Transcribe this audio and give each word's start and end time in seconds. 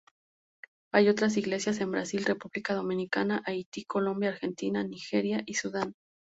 Hay 0.91 1.09
otras 1.09 1.37
iglesias 1.37 1.79
en 1.79 1.91
Brasil, 1.91 2.25
República 2.25 2.73
Dominicana, 2.73 3.43
Haiti, 3.45 3.85
Colombia, 3.85 4.29
Argentina, 4.29 4.83
Nigeria 4.83 5.43
y 5.45 5.53
Sudán. 5.53 5.93